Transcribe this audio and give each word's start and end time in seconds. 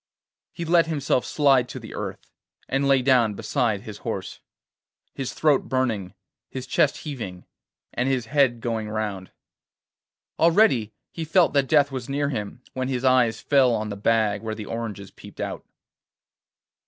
He 0.51 0.65
let 0.65 0.87
himself 0.87 1.27
slide 1.27 1.69
to 1.69 1.79
the 1.79 1.93
earth, 1.93 2.31
and 2.67 2.87
lay 2.87 3.03
down 3.03 3.35
beside 3.35 3.81
his 3.81 3.99
horse, 3.99 4.39
his 5.13 5.35
throat 5.35 5.69
burning, 5.69 6.15
his 6.49 6.65
chest 6.65 6.97
heaving, 7.05 7.45
and 7.93 8.09
his 8.09 8.25
head 8.25 8.61
going 8.61 8.89
round. 8.89 9.29
Already 10.39 10.91
he 11.11 11.23
felt 11.23 11.53
that 11.53 11.67
death 11.67 11.91
was 11.91 12.09
near 12.09 12.29
him, 12.29 12.63
when 12.73 12.87
his 12.87 13.05
eyes 13.05 13.41
fell 13.41 13.75
on 13.75 13.89
the 13.89 13.95
bag 13.95 14.41
where 14.41 14.55
the 14.55 14.65
oranges 14.65 15.11
peeped 15.11 15.39
out. 15.39 15.63